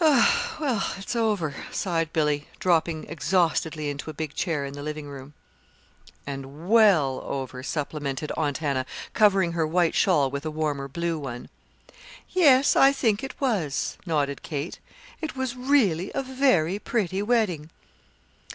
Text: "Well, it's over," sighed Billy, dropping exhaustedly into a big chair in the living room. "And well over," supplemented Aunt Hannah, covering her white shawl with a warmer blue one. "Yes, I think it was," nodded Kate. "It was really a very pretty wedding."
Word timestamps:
"Well, 0.00 0.82
it's 0.96 1.14
over," 1.14 1.54
sighed 1.70 2.10
Billy, 2.10 2.48
dropping 2.58 3.04
exhaustedly 3.04 3.90
into 3.90 4.08
a 4.08 4.14
big 4.14 4.32
chair 4.32 4.64
in 4.64 4.72
the 4.72 4.82
living 4.82 5.08
room. 5.08 5.34
"And 6.26 6.70
well 6.70 7.20
over," 7.22 7.62
supplemented 7.62 8.32
Aunt 8.34 8.56
Hannah, 8.64 8.86
covering 9.12 9.52
her 9.52 9.66
white 9.66 9.94
shawl 9.94 10.30
with 10.30 10.46
a 10.46 10.50
warmer 10.50 10.88
blue 10.88 11.18
one. 11.18 11.50
"Yes, 12.30 12.76
I 12.76 12.92
think 12.92 13.22
it 13.22 13.38
was," 13.42 13.98
nodded 14.06 14.42
Kate. 14.42 14.78
"It 15.20 15.36
was 15.36 15.54
really 15.54 16.10
a 16.14 16.22
very 16.22 16.78
pretty 16.78 17.20
wedding." 17.20 17.68